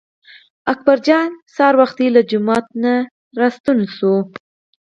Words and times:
اکبر 0.73 0.97
جان 1.07 1.31
سهار 1.55 1.73
وختي 1.81 2.07
له 2.15 2.21
جومات 2.29 2.65
نه 2.83 2.93
راستون 3.39 3.79
شو. 3.95 4.13